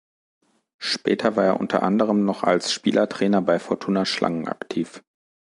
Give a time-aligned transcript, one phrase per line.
[0.79, 5.03] Später war er unter anderem noch als Spielertrainer bei Fortuna Schlangen aktiv.